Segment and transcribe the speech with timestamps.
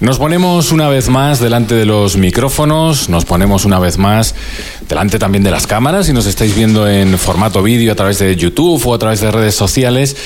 [0.00, 4.34] Nos ponemos una vez más delante de los micrófonos, nos ponemos una vez más
[4.88, 8.34] delante también de las cámaras, si nos estáis viendo en formato vídeo a través de
[8.34, 10.16] YouTube o a través de redes sociales.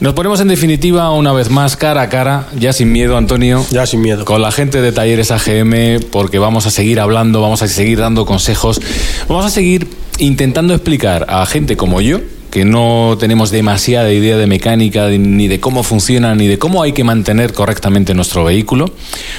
[0.00, 3.64] Nos ponemos en definitiva una vez más cara a cara, ya sin miedo, Antonio.
[3.70, 4.24] Ya sin miedo.
[4.24, 8.26] Con la gente de Talleres AGM, porque vamos a seguir hablando, vamos a seguir dando
[8.26, 8.80] consejos,
[9.28, 12.20] vamos a seguir intentando explicar a gente como yo,
[12.54, 16.92] que no tenemos demasiada idea de mecánica, ni de cómo funciona, ni de cómo hay
[16.92, 18.92] que mantener correctamente nuestro vehículo,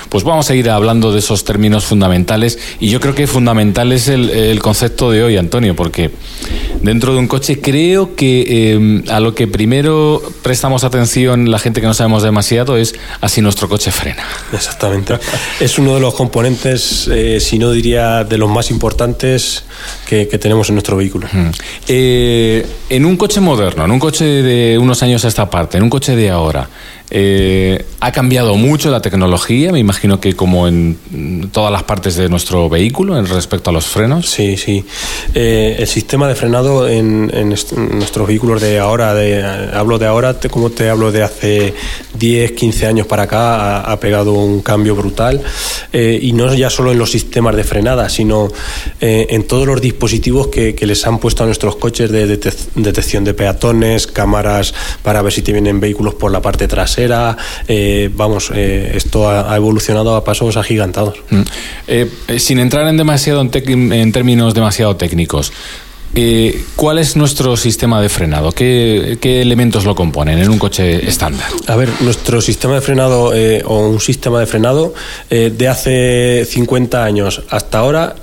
[0.09, 2.59] pues vamos a ir hablando de esos términos fundamentales.
[2.81, 6.11] Y yo creo que fundamental es el, concepto de hoy, Antonio, porque
[6.81, 11.79] dentro de un coche creo que eh, a lo que primero prestamos atención la gente
[11.79, 14.25] que no sabemos demasiado es a si nuestro coche frena.
[14.51, 15.17] Exactamente.
[15.61, 19.63] es uno de los componentes, eh, si no diría de los más importantes
[20.05, 21.27] que, tenemos en nuestro vehículo.
[21.87, 25.77] Eh, en en un coche moderno, en un coche de unos años a esta parte,
[25.77, 26.67] en un coche de ahora,
[27.11, 32.29] eh, ha cambiado mucho la tecnología, me imagino que como en todas las partes de
[32.29, 34.29] nuestro vehículo en respecto a los frenos.
[34.29, 34.83] Sí, sí.
[35.33, 40.69] Eh, el sistema de frenado en, nuestros vehículos de ahora, de, hablo de ahora, como
[40.69, 41.73] te hablo de hace
[42.17, 45.41] 10, 15 años para acá, ha, pegado un cambio brutal.
[45.93, 48.49] Eh, y no ya solo en los sistemas de frenada, sino
[48.99, 54.05] en todos los dispositivos que, les han puesto a nuestros coches de detección de peatones,
[54.05, 58.91] cámaras para ver si te vienen vehículos por la parte trasera era eh, vamos, eh,
[58.95, 61.15] esto ha, evolucionado a pasos agigantados.
[61.29, 61.41] Mm.
[61.87, 65.51] Eh, sin entrar en, demasiado en, términos demasiado técnicos,
[66.77, 68.53] ¿Cuál es nuestro sistema de frenado?
[68.53, 71.49] ¿Qué, elementos lo componen en un coche estándar?
[71.67, 73.33] A ver, nuestro sistema de frenado
[73.65, 74.93] o un sistema de frenado
[75.29, 78.15] de hace 50 años hasta ahora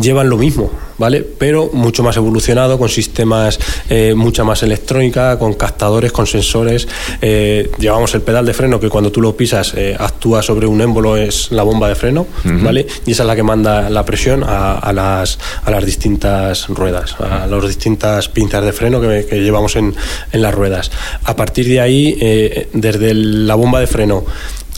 [0.00, 1.22] llevan lo mismo, ¿vale?
[1.22, 6.88] Pero mucho más evolucionado, con sistemas, eh, mucha más electrónica, con captadores, con sensores.
[7.22, 10.80] Eh, llevamos el pedal de freno que cuando tú lo pisas eh, actúa sobre un
[10.80, 12.86] émbolo, es la bomba de freno, ¿vale?
[13.06, 17.46] Y esa es la que manda la presión a, las, a las distintas ruedas, a
[17.46, 19.94] las distintas pinzas de freno que, llevamos en,
[20.32, 20.90] en, las ruedas.
[21.24, 24.24] A partir de ahí, desde la bomba de freno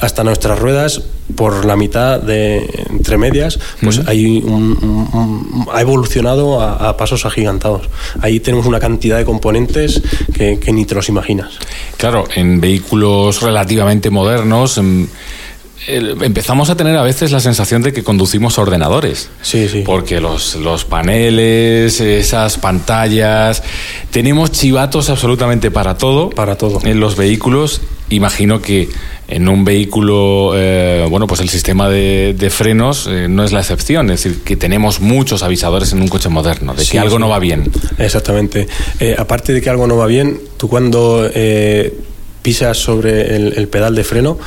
[0.00, 1.02] hasta nuestras ruedas
[1.34, 4.44] por la mitad de entre medias pues hay
[5.72, 7.88] ha evolucionado a, pasos agigantados
[8.20, 10.02] ahí tenemos una cantidad de componentes
[10.34, 11.58] que, ni te los imaginas
[11.96, 15.08] claro en vehículos relativamente modernos em,
[15.88, 19.30] empezamos a tener a veces la sensación de que conducimos ordenadores.
[19.42, 19.82] Sí, sí.
[19.86, 23.62] Porque los, los paneles, esas pantallas,
[24.10, 26.30] tenemos chivatos absolutamente para todo.
[26.30, 26.80] Para todo.
[26.82, 28.88] En los vehículos, imagino que
[29.28, 34.10] en un vehículo, eh, bueno, pues el sistema de, frenos eh, no es la excepción.
[34.10, 37.38] Es decir, que tenemos muchos avisadores en un coche moderno de que algo no va
[37.38, 37.70] bien.
[37.98, 38.68] Exactamente.
[39.00, 41.28] Eh, aparte de que algo no va bien, tú cuando
[42.46, 44.38] pisas sobre el, pedal de freno,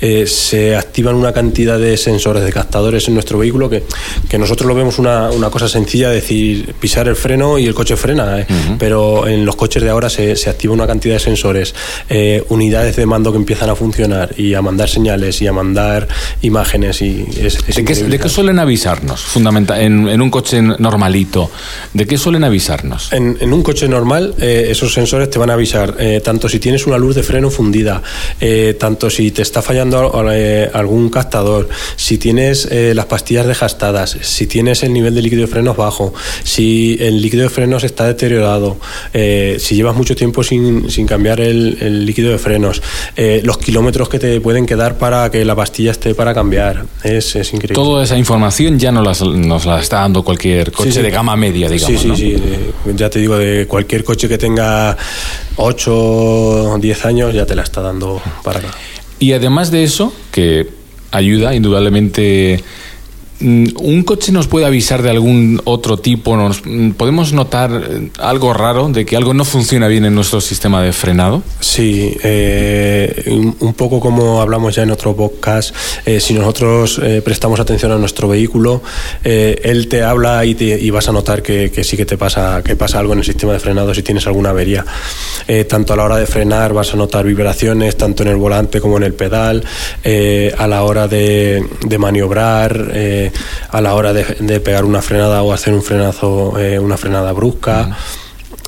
[0.00, 3.82] eh, se activan una cantidad de sensores, de captadores en nuestro vehículo que,
[4.28, 7.96] que nosotros lo vemos una, una, cosa sencilla, decir pisar el freno y el coche
[7.96, 8.46] frena, eh.
[8.78, 11.74] pero en los coches de ahora se, se activa una cantidad de sensores,
[12.08, 16.06] eh, unidades de mando que empiezan a funcionar y a mandar señales y a mandar
[16.42, 17.02] imágenes.
[17.02, 21.50] Y ¿De, qué, suelen avisarnos fundamental, en, en, un coche normalito?
[21.92, 23.12] ¿De qué suelen avisarnos?
[23.12, 26.98] En, en un coche normal, esos sensores te van a avisar tanto si tienes una
[26.98, 28.02] luz de freno fundida,
[28.40, 34.16] eh, tanto si te está fallando eh, algún captador, si tienes eh, las pastillas desgastadas,
[34.20, 38.06] si tienes el nivel de líquido de frenos bajo, si el líquido de frenos está
[38.06, 38.78] deteriorado,
[39.12, 42.82] si llevas mucho tiempo sin, sin cambiar el, líquido de frenos,
[43.16, 46.84] los kilómetros que te pueden quedar para que la pastilla esté para cambiar.
[47.02, 47.74] Es, es increíble.
[47.74, 52.00] Toda esa información ya nos, nos la está dando cualquier coche de gama media, digamos.
[52.00, 52.94] Sí, sí, sí.
[52.94, 54.96] Ya te digo, de cualquier coche que tenga
[55.58, 58.68] 8 o 10 años ya te la está dando para acá.
[59.18, 60.68] Y además de eso, que
[61.10, 62.62] ayuda indudablemente
[63.40, 66.36] ¿Un coche nos puede avisar de algún otro tipo?
[66.36, 70.40] ¿Nos, mm, ¿Podemos notar eh, algo raro de que algo no funciona bien en nuestro
[70.40, 71.44] sistema de frenado?
[71.60, 75.72] Sí, eh, un poco como hablamos ya en otro podcast,
[76.04, 78.82] eh, si nosotros prestamos atención a nuestro vehículo,
[79.22, 83.12] él te habla y, vas a notar que, sí que te pasa, que pasa algo
[83.12, 84.84] en el sistema de frenado si tienes alguna avería.
[85.68, 88.96] tanto a la hora de frenar vas a notar vibraciones, tanto en el volante como
[88.96, 89.64] en el pedal,
[90.04, 91.62] a la hora de
[91.98, 93.27] maniobrar
[93.70, 97.96] a la hora de, pegar una frenada o hacer un frenazo, eh, una frenada brusca.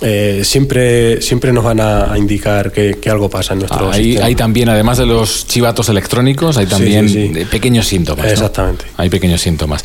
[0.02, 4.26] Eh, siempre, siempre nos van a, indicar que, algo pasa en nuestro sistema.
[4.26, 8.26] Hay también, además de los chivatos electrónicos, hay también pequeños síntomas.
[8.32, 8.86] Exactamente.
[8.96, 9.84] Hay pequeños síntomas.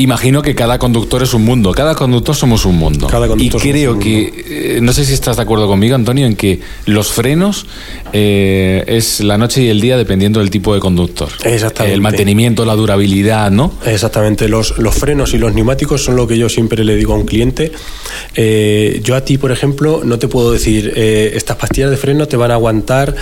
[0.00, 3.08] Imagino que cada conductor es un mundo, cada conductor somos un mundo.
[3.08, 6.36] Cada conductor y creo que, eh, no sé si estás de acuerdo conmigo, Antonio, en
[6.36, 7.66] que los frenos
[8.12, 11.30] eh, es la noche y el día dependiendo del tipo de conductor.
[11.42, 11.94] Exactamente.
[11.96, 13.72] El mantenimiento, la durabilidad, ¿no?
[13.84, 17.16] Exactamente, los, los frenos y los neumáticos son lo que yo siempre le digo a
[17.16, 17.72] un cliente.
[18.36, 22.36] Eh, yo a ti, por ejemplo, no te puedo decir, estas pastillas de freno te
[22.36, 23.16] van a aguantar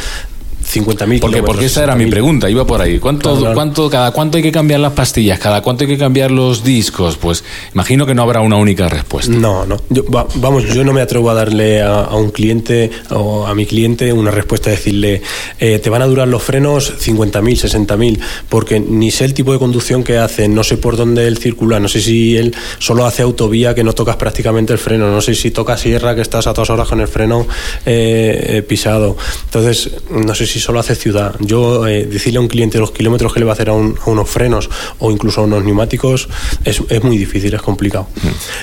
[0.85, 2.11] 50.000 Porque, porque esa era mi 60.000.
[2.11, 2.99] pregunta, iba por ahí.
[2.99, 3.55] ¿Cuánto, Claro, claro.
[3.55, 5.39] cuánto, cada cuánto hay que cambiar las pastillas?
[5.39, 7.17] ¿Cada cuánto hay que cambiar los discos?
[7.17, 7.45] Pues
[7.75, 9.33] imagino que no habrá una única respuesta.
[9.33, 9.77] No, no.
[9.91, 13.55] Yo, va- vamos, yo no me atrevo a darle a, a un cliente o a
[13.55, 15.23] mi cliente una respuesta, decirle,
[15.59, 18.19] eh, te van a durar los frenos 50.000, 60.000,
[18.49, 21.81] porque ni sé el tipo de conducción que hace, no sé por dónde él circula,
[21.81, 25.35] no sé si él solo hace autovía que no tocas prácticamente el freno, no sé
[25.35, 27.47] si toca sierra que estás a todas horas con el freno
[27.85, 29.17] eh, eh, pisado.
[29.45, 31.35] Entonces, no sé si solo hace ciudad.
[31.41, 33.97] Yo eh, decirle a un cliente los kilómetros que le va a hacer a, un-
[34.05, 34.69] a unos frenos
[34.99, 36.29] o incluso a unos neumáticos
[36.65, 38.09] es, es muy difícil, es complicado.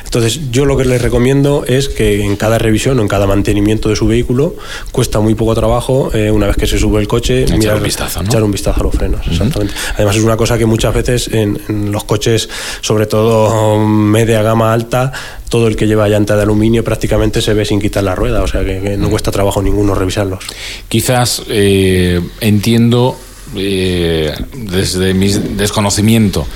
[0.04, 3.90] Entonces, yo lo que les recomiendo es que en cada revisión o en cada mantenimiento
[3.90, 4.56] de su vehículo
[4.92, 8.22] cuesta muy poco trabajo, eh, una vez que se sube el coche, Echar un vistazo,
[8.22, 8.28] ¿no?
[8.30, 9.26] echar un vistazo a los frenos.
[9.28, 9.74] Exactamente.
[9.96, 12.50] Además, es una cosa que muchas veces en, en los coches,
[12.82, 15.12] sobre todo media gama alta,
[15.54, 18.48] todo el que lleva llanta de aluminio prácticamente se ve sin quitar la rueda, o
[18.48, 20.46] sea que, no cuesta trabajo ninguno revisarlos.
[20.90, 23.16] Quizás eh, entiendo
[23.56, 26.48] eh, desde mi desconocimiento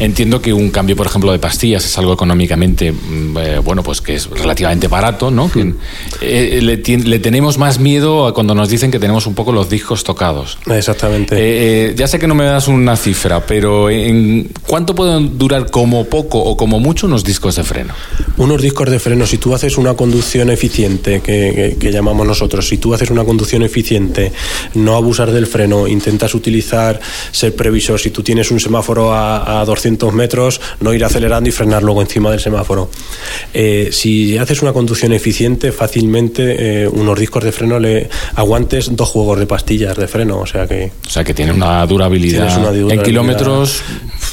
[0.00, 4.00] entiendo que un cambio por ejemplo de pastillas es algo económicamente mm, eh, bueno pues
[4.00, 5.74] que es relativamente barato no que,
[6.20, 9.68] eh, le, le tenemos más miedo a cuando nos dicen que tenemos un poco los
[9.68, 10.58] discos tocados.
[10.66, 11.34] Exactamente.
[11.36, 15.70] Eh, eh, ya sé que no me das una cifra pero en cuánto pueden durar
[15.70, 17.94] como poco o como mucho unos discos de freno
[18.36, 22.68] Unos discos de freno, si tú haces una conducción eficiente, que, que- que llamamos nosotros,
[22.68, 24.32] si tú haces una conducción eficiente,
[24.74, 27.00] no abusar del freno, intentas utilizar,
[27.32, 31.52] ser previsor, si tú tienes un semáforo a, a 200 metros, no ir acelerando y
[31.52, 32.90] frenar luego encima del semáforo.
[33.54, 39.08] Eh, si haces una conducción eficiente, fácilmente eh, unos discos de freno le aguantes dos
[39.08, 40.92] juegos de pastillas de freno, o sea que...
[41.06, 43.82] o sea que tiene una durabilidad, una en durabilidad- kilómetros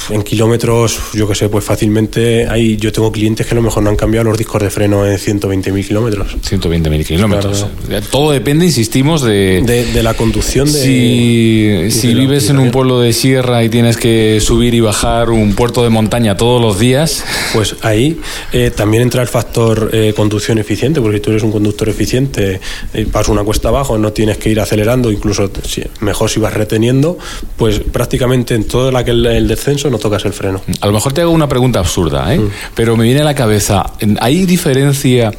[0.10, 3.84] En kilómetros, yo que sé, pues fácilmente hay, yo tengo clientes que a lo mejor
[3.84, 6.36] no han cambiado los discos de freno en 120.000 kilómetros.
[6.50, 7.66] 120.000 kilómetros.
[7.88, 8.06] Claro.
[8.12, 10.80] Todo depende, insistimos, de, De, de la conducción de...
[10.80, 15.30] si, si de vives en un pueblo de sierra y tienes que subir y bajar
[15.30, 17.24] un puerto de montaña todos los días,
[17.54, 18.20] Pues ahí
[18.52, 22.60] eh, también entra el factor eh, conducción eficiente, porque si tú eres un conductor eficiente,
[22.94, 26.54] eh, vas una cuesta abajo, no tienes que ir acelerando, incluso si- mejor si vas
[26.54, 27.18] reteniendo,
[27.58, 30.62] pues prácticamente en todo la que el, el descenso no tocas el freno.
[30.82, 32.32] a lo mejor te hago una pregunta absurda, Mm.
[32.32, 32.42] ¿eh?
[32.76, 33.86] pero me viene a la cabeza,
[34.20, 35.32] ¿hay diferencia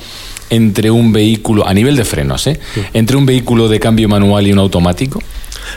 [0.50, 2.58] entre un vehículo, a nivel de frenos, ¿eh?
[2.76, 2.80] Mm.
[2.96, 5.20] entre un vehículo de cambio manual y un automático?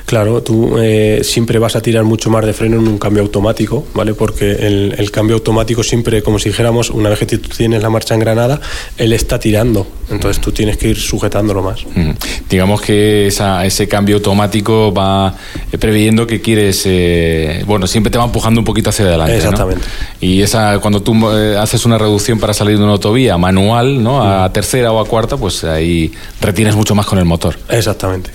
[0.06, 3.86] Claro, tú eh, siempre vas a tirar mucho más de freno en un cambio automático,
[3.94, 4.14] ¿vale?
[4.14, 7.90] Porque el, el cambio automático siempre, como si dijéramos, una vez que tú tienes la
[7.90, 8.60] marcha engranada,
[8.98, 9.88] él está tirando.
[10.10, 11.86] Entonces tú tienes que ir sujetándolo más.
[11.96, 12.12] Mm.
[12.50, 15.36] Digamos que esa- ese cambio automático va
[15.72, 19.34] eh, previendo que quieres, eh, bueno, siempre te va empujando un poquito hacia adelante.
[19.34, 19.38] ¿no?
[19.40, 19.82] Exactamente.
[20.22, 24.24] Y esa, cuando tú eh, haces una reducción para salir de una autovía manual, ¿no?
[24.24, 26.12] A tercera o a cuarta, pues ahí
[26.42, 27.58] retienes mucho más con el motor.
[27.70, 28.32] Exactamente.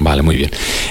[0.00, 0.50] Vale, muy bien.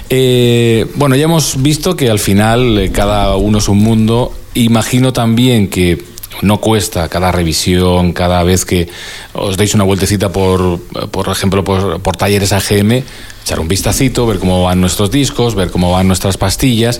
[0.09, 4.33] Eh, bueno, ya hemos visto que al final cada uno es un mundo.
[4.53, 5.97] Imagino también que
[6.41, 8.87] no cuesta cada revisión, cada vez que
[9.33, 10.79] os deis una vueltecita por,
[11.11, 13.03] por ejemplo, por, talleres AGM,
[13.43, 16.99] echar un vistacito, ver cómo van nuestros discos, ver cómo van nuestras pastillas.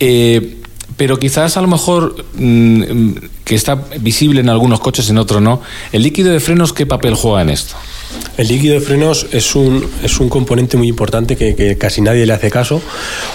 [0.00, 0.58] Eh,
[0.96, 3.12] pero quizás a lo mejor mm,
[3.44, 5.60] que está visible en algunos coches, en otros no.
[5.92, 7.74] ¿El líquido de frenos qué papel juega en esto?
[8.38, 12.24] El líquido de frenos es un, es un componente muy importante que, que casi nadie
[12.26, 12.80] le hace caso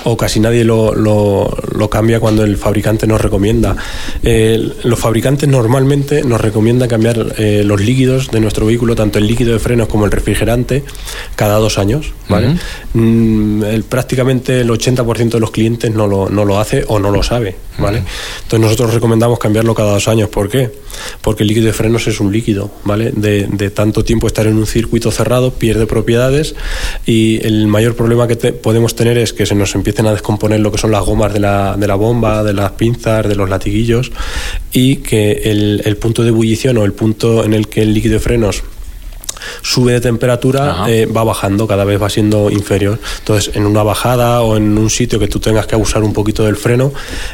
[0.05, 3.75] o casi nadie lo, lo- lo cambia cuando el fabricante nos recomienda.
[4.23, 9.27] Eh, los fabricantes normalmente nos recomiendan cambiar eh, los líquidos de nuestro vehículo, tanto el
[9.27, 10.83] líquido de frenos como el refrigerante,
[11.35, 12.13] cada dos años.
[12.29, 12.57] ¿vale?
[12.93, 17.11] Mm, el- prácticamente el 80% de los clientes no lo, no lo hace o no
[17.11, 17.55] lo sabe.
[17.79, 18.03] ¿Vale?
[18.43, 20.29] Entonces nosotros recomendamos cambiarlo cada dos años.
[20.29, 20.71] ¿Por qué?
[21.21, 23.11] Porque el líquido de frenos es un líquido, ¿vale?
[23.15, 26.55] De, de tanto tiempo estar en un circuito cerrado, pierde propiedades
[27.05, 30.59] y el mayor problema que te- podemos tener es que se nos empiecen a descomponer
[30.59, 33.49] lo que son las gomas de la, de la bomba, de las pinzas, de los
[33.49, 34.11] latiguillos
[34.71, 38.13] y que el, el punto de ebullición o el punto en el que el líquido
[38.15, 38.63] de frenos
[39.61, 42.99] sube de temperatura, eh, va bajando, cada vez va siendo inferior.
[43.19, 46.43] Entonces, en una bajada o en un sitio que tú tengas que abusar un poquito
[46.45, 46.91] del freno,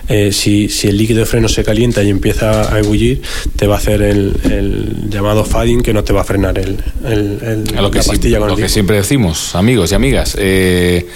[0.07, 3.21] eh, si, si el líquido de freno se calienta y empieza a ebullir,
[3.55, 6.77] te va a hacer el, el llamado fading que no te va a frenar el,
[7.05, 9.91] el- el- A lo que, la sí- pastilla con lo el que siempre decimos, amigos
[9.91, 10.35] y amigas.
[10.39, 11.07] eh,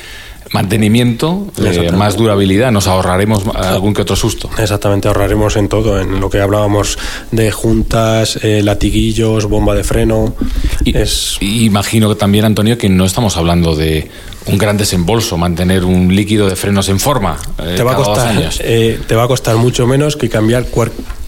[0.51, 4.49] mantenimiento, eh, más durabilidad, nos ahorraremos algún que otro susto.
[4.57, 6.97] Exactamente, ahorraremos en todo, en lo que hablábamos
[7.31, 10.35] de juntas, eh, latiguillos, bomba de freno.
[10.83, 11.37] Y, es...
[11.41, 14.09] Imagino que también, Antonio, que no estamos hablando de
[14.45, 17.37] un gran desembolso mantener un líquido de frenos en forma.
[17.59, 21.18] Eh, te, va a costar, eh, te va a costar mucho menos que cambiar cualquier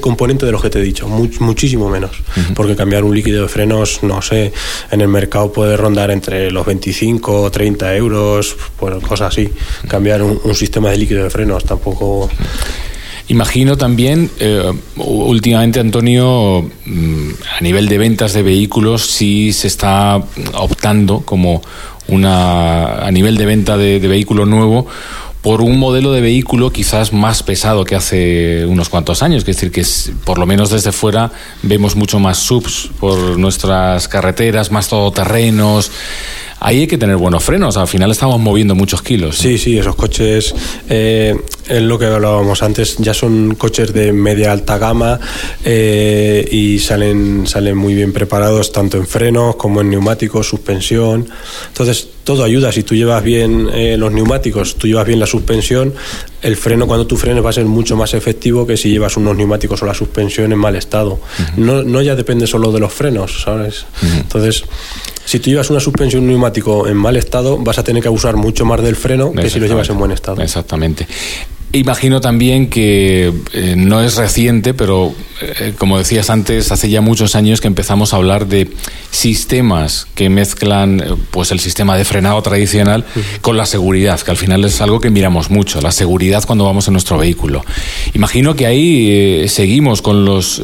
[0.00, 2.10] componente de lo que te he dicho, muchísimo menos.
[2.54, 4.52] Porque cambiar un líquido de frenos, no sé,
[4.90, 9.48] en el mercado puede rondar entre los 25 o 30 euros, pues cosas así.
[9.88, 12.28] Cambiar un, sistema de líquido de frenos tampoco.
[13.28, 20.22] Imagino también, eh, últimamente, Antonio, mm, a nivel de ventas de vehículos, sí se está
[20.52, 21.62] optando como
[22.08, 24.86] una, a nivel de venta de, vehículo nuevo
[25.44, 29.42] por un modelo de vehículo quizás más pesado que hace unos cuantos años.
[29.42, 29.84] Es decir, que
[30.24, 31.32] por lo menos desde fuera
[31.62, 35.90] vemos mucho más subs por nuestras carreteras, más todoterrenos.
[36.60, 39.36] Ahí hay que tener buenos frenos, al final estamos moviendo muchos kilos.
[39.36, 40.54] Sí, sí, esos coches,
[40.88, 41.36] eh,
[41.68, 45.20] es lo que hablábamos antes, ya son coches de media alta gama
[45.64, 51.28] eh, y salen, salen muy bien preparados tanto en frenos como en neumáticos, suspensión.
[51.68, 52.72] Entonces, todo ayuda.
[52.72, 55.94] Si tú llevas bien eh, los neumáticos, tú llevas bien la suspensión,
[56.44, 59.34] el freno cuando tú frenes va a ser mucho más efectivo que si llevas unos
[59.34, 61.18] neumáticos o la suspensión en mal estado.
[61.56, 63.86] no, no ya depende solo de los frenos, ¿sabes?
[64.02, 64.64] Entonces
[65.24, 68.64] si tú llevas una suspensión neumático en mal estado, vas a tener que abusar mucho
[68.66, 70.42] más del freno que si lo llevas en buen estado.
[70.42, 71.08] Exactamente.
[71.74, 77.34] Imagino también que eh, no es reciente, pero eh, como decías antes, hace ya muchos
[77.34, 78.70] años que empezamos a hablar de
[79.10, 83.04] sistemas que mezclan eh, pues el sistema de frenado tradicional
[83.40, 86.86] con la seguridad, que al final es algo que miramos mucho, la seguridad cuando vamos
[86.86, 87.64] en nuestro vehículo.
[88.12, 90.62] Imagino que ahí seguimos con los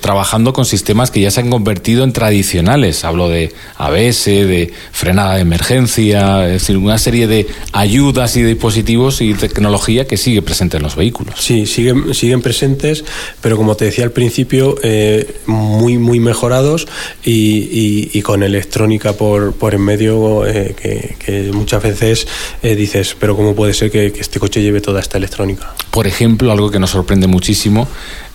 [0.00, 3.04] trabajando con sistemas que ya se han convertido en tradicionales.
[3.04, 9.20] Hablo de ABS, de frenada de emergencia, es decir, una serie de ayudas y dispositivos
[9.20, 11.34] y tecnología que sigue presentes en los vehículos.
[11.38, 13.04] Sí, siguen, siguen presentes,
[13.42, 16.88] pero como te decía al principio, eh, muy, muy mejorados
[17.22, 22.26] y, con electrónica por, por en medio eh, que, muchas veces
[22.62, 25.74] eh, dices, pero ¿cómo puede ser que este coche lleve toda esta electrónica?
[25.90, 27.86] Por ejemplo, algo que nos sorprende muchísimo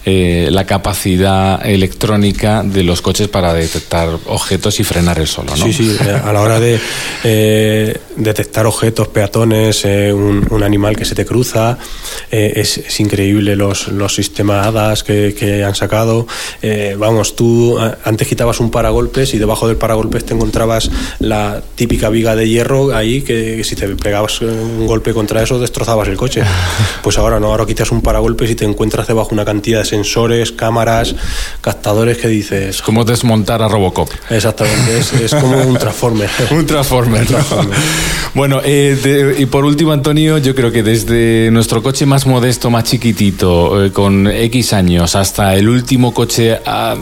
[0.05, 5.65] eh, la capacidad electrónica de los coches para detectar objetos y frenar el solo, ¿no?
[5.65, 6.77] Sí, sí, eh, a la hora de
[7.23, 11.77] eh, detectar objetos, peatones, un, animal que se te cruza,
[12.29, 16.27] es, increíble los, los sistemas HADAS que, han sacado.
[16.97, 22.35] vamos, tú antes quitabas un paragolpes y debajo del paragolpes te encontrabas la típica viga
[22.35, 26.43] de hierro ahí que, si te pegabas un golpe contra eso destrozabas el coche.
[27.03, 30.51] Pues ahora no, ahora quitas un paragolpes y te encuentras debajo una cantidad de sensores,
[30.51, 31.15] cámaras,
[31.61, 32.81] captadores que dices.
[32.81, 34.09] Como desmontar a Robocop.
[34.29, 36.29] Exactamente, es, como un transformer.
[36.51, 37.27] un transformer.
[38.33, 42.85] bueno, eh, y por último, Antonio, yo creo que desde nuestro coche más modesto, más
[42.85, 46.95] chiquitito, eh, con X años, hasta el último coche ah,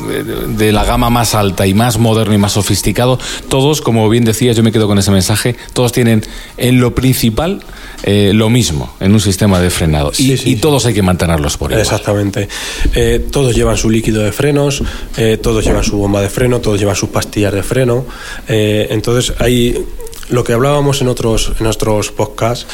[0.47, 3.17] de la gama más alta y más moderno y más sofisticado,
[3.47, 6.25] todos, como bien decías, yo me quedo con ese mensaje, todos tienen
[6.57, 7.61] en lo principal
[8.03, 10.11] eh, lo mismo, en un sistema de frenado.
[10.17, 11.81] y, todos hay que mantenerlos por igual.
[11.81, 12.47] Exactamente.
[12.95, 14.83] Eh, todos llevan su líquido de frenos,
[15.17, 18.05] eh, todos llevan su bomba de freno, todos llevan sus pastillas de freno.
[18.47, 19.85] Eh, entonces hay
[20.29, 22.65] lo que hablábamos en otros en nuestros podcasts,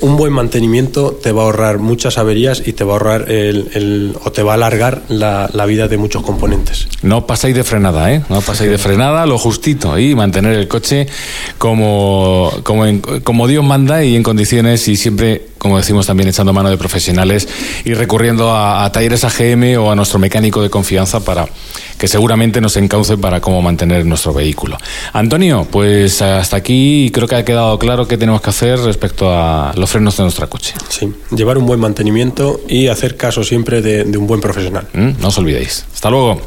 [0.00, 4.16] un buen mantenimiento te va a ahorrar muchas averías y te va a ahorrar el,
[4.24, 6.88] o te va a alargar la, vida de muchos componentes.
[7.02, 8.24] No pasáis de frenada, ¿eh?
[8.28, 11.06] No pasáis de frenada, lo justito y mantener el coche
[11.56, 12.84] como como,
[13.22, 17.46] como Dios manda y en condiciones y siempre como decimos también, echando mano de profesionales
[17.84, 21.46] y recurriendo a, talleres AGM o a nuestro mecánico de confianza para
[21.96, 24.76] que seguramente nos encauce para cómo mantener nuestro vehículo.
[25.12, 29.72] Antonio, pues hasta aquí creo que ha quedado claro qué tenemos que hacer respecto a
[29.76, 30.74] los frenos de nuestra coche.
[30.88, 34.88] Sí, llevar un buen mantenimiento y hacer caso siempre de, un buen profesional.
[34.94, 35.86] Mm, no os olvidéis.
[35.94, 36.40] Hasta luego.